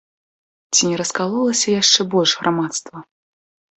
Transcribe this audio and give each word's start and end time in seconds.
Ці 0.75 0.83
не 0.93 0.97
раскалолася 1.01 1.67
яшчэ 1.81 2.01
больш 2.15 2.31
грамадства? 2.43 2.97